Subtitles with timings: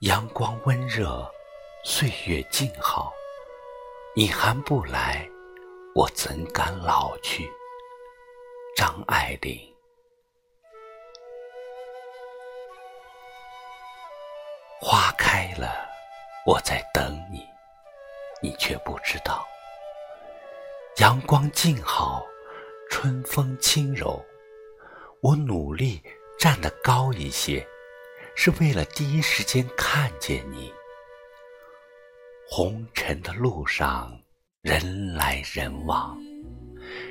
[0.00, 1.26] 阳光温热，
[1.82, 3.10] 岁月静好。
[4.14, 5.26] 你还不来，
[5.94, 7.50] 我怎敢老去？
[8.76, 9.58] 张爱玲。
[14.82, 15.88] 花开了，
[16.44, 17.42] 我在等你，
[18.42, 19.46] 你却不知道。
[20.98, 22.22] 阳光静好，
[22.90, 24.22] 春风轻柔，
[25.22, 26.02] 我努力
[26.38, 27.66] 站得高一些。
[28.38, 30.70] 是为了第一时间看见你。
[32.48, 34.16] 红尘的路上，
[34.60, 36.16] 人来人往，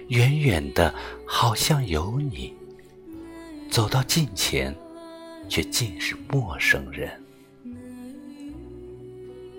[0.07, 0.93] 远远的
[1.25, 2.55] 好像有你，
[3.69, 4.73] 走到近前，
[5.49, 7.11] 却尽是陌生人。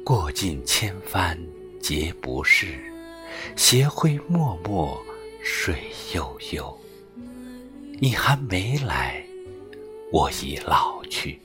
[0.04, 1.36] 过尽千帆
[1.80, 2.78] 皆不是，
[3.56, 4.96] 斜晖脉脉
[5.42, 6.78] 水悠悠。
[7.98, 9.22] 你还没来，
[10.12, 11.38] 我已老去。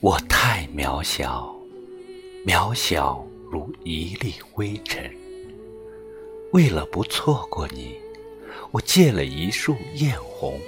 [0.00, 1.54] 我太渺小，
[2.46, 5.14] 渺小如一粒灰尘。
[6.52, 8.00] 为了不错过你，
[8.70, 10.58] 我借了一束艳红，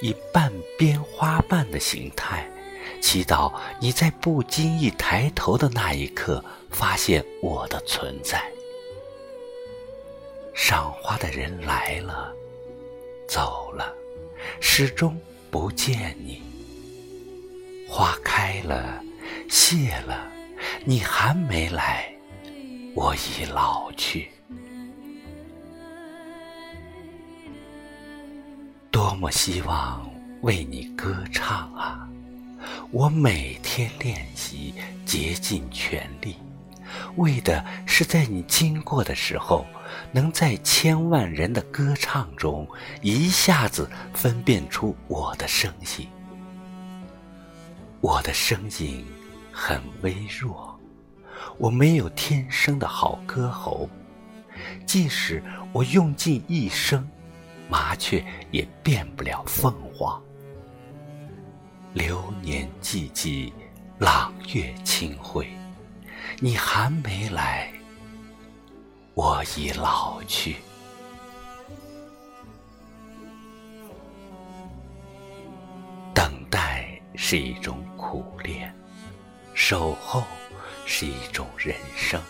[0.00, 2.48] 以半边花瓣的形态，
[3.00, 8.40] 祈祷你在不经意抬头的那一刻，发现我的存在。
[10.54, 12.32] 赏花的人来了，
[13.26, 13.92] 走了，
[14.60, 16.40] 始终不见你。
[17.92, 19.02] 花开了，
[19.48, 20.24] 谢了，
[20.84, 22.08] 你还没来，
[22.94, 24.30] 我已老去。
[28.92, 30.08] 多么希望
[30.42, 32.08] 为你歌唱啊！
[32.92, 34.72] 我每天练习，
[35.04, 36.36] 竭尽全力，
[37.16, 39.66] 为的是在你经过的时候，
[40.12, 42.68] 能在千万人的歌唱中，
[43.02, 46.06] 一下子分辨出我的声音。
[48.00, 49.04] 我的声音
[49.52, 50.74] 很微弱，
[51.58, 53.88] 我没有天生的好歌喉。
[54.86, 57.06] 即使我用尽一生，
[57.68, 60.20] 麻雀也变不了凤凰。
[61.92, 63.52] 流年寂寂，
[63.98, 65.46] 朗月清辉，
[66.38, 67.70] 你还没来，
[69.12, 70.56] 我已老去。
[77.30, 78.74] 是一种苦恋，
[79.54, 80.24] 守候
[80.84, 82.20] 是一种人生。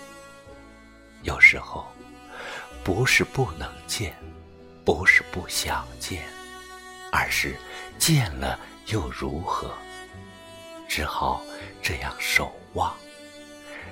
[1.22, 1.86] 有时候，
[2.84, 4.14] 不是不能见，
[4.84, 6.22] 不是不想见，
[7.10, 7.56] 而是
[7.98, 9.72] 见了又如何？
[10.86, 11.42] 只好
[11.80, 12.94] 这样守望，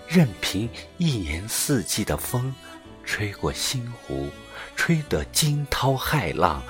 [0.06, 2.54] 任凭一年四季的风
[3.02, 4.28] 吹过星湖，
[4.76, 6.62] 吹得惊涛骇浪，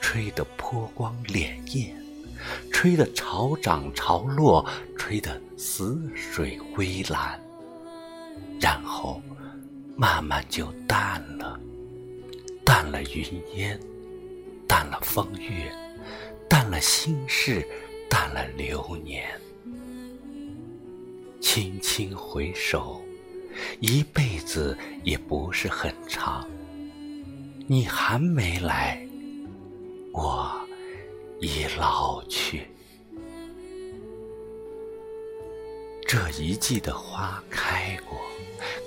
[0.00, 1.94] 吹得波光潋滟。
[2.84, 4.62] 吹得潮涨潮落，
[4.94, 7.40] 吹得死水微澜，
[8.60, 9.22] 然后
[9.96, 11.58] 慢慢就淡了，
[12.62, 13.24] 淡了云
[13.56, 13.80] 烟，
[14.68, 15.72] 淡了风月，
[16.46, 17.66] 淡了心事，
[18.10, 19.24] 淡了流年。
[21.40, 23.02] 轻轻回首，
[23.80, 26.46] 一辈子也不是很长，
[27.66, 29.02] 你还没来，
[30.12, 30.54] 我。
[31.40, 32.66] 已老去，
[36.14, 38.20] 这一季的花开过，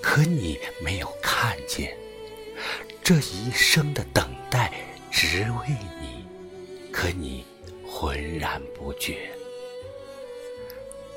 [0.01, 1.89] 可你没有看见；
[3.03, 4.71] 这一生的等待
[5.11, 5.67] 只为
[5.99, 6.25] 你，
[6.89, 7.43] 可你
[7.85, 9.29] 浑然不觉。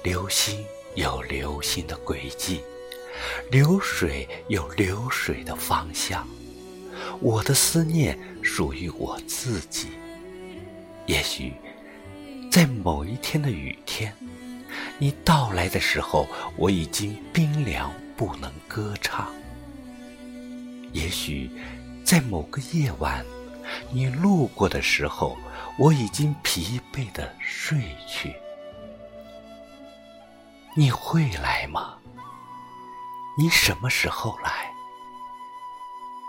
[0.03, 0.67] 流星
[0.97, 2.61] 有流星的轨迹，
[3.49, 6.27] 流水有流水的方向，
[7.21, 9.91] 我的思念属于我自己。
[11.07, 11.53] 也许，
[12.51, 14.13] 在某一天的雨天，
[15.01, 19.27] 你到来的时候，我已经冰凉，不能歌唱。
[20.93, 21.51] 也许，
[22.05, 23.25] 在某个夜晚，
[23.91, 25.39] 你路过的时候，
[25.79, 28.37] 我已经疲惫的睡去。
[30.77, 31.97] 你会来吗？
[33.39, 34.71] 你什么时候来？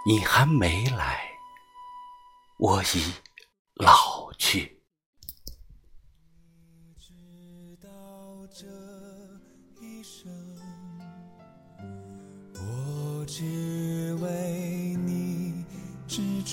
[0.06, 1.19] 你还没来，
[2.56, 3.13] 我已
[3.73, 4.81] 老去。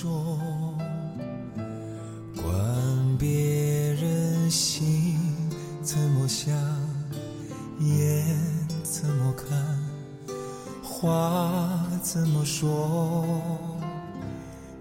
[0.01, 0.77] 中。
[2.37, 5.19] 管别人心
[5.81, 6.55] 怎么想，
[7.81, 8.25] 眼
[8.81, 9.77] 怎么看，
[10.81, 13.25] 话怎么说。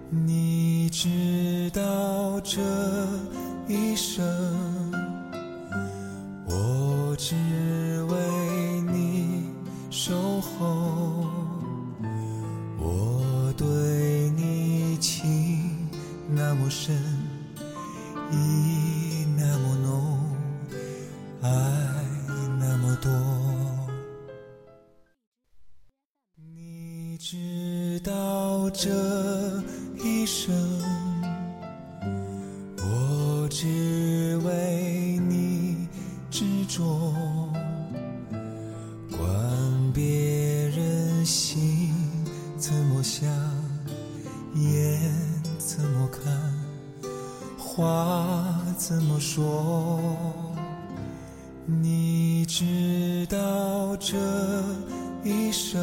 [0.08, 2.60] 你知道这
[3.66, 4.67] 一生。
[16.88, 16.96] 深，
[18.30, 20.18] 意那么浓，
[21.42, 21.48] 爱
[22.58, 23.12] 那么多。
[26.34, 28.88] 你知道这
[30.02, 30.50] 一生，
[32.78, 35.86] 我只为你
[36.30, 37.17] 执着。
[47.78, 50.00] 话怎么说。
[51.64, 54.16] 你知道这
[55.22, 55.80] 一生，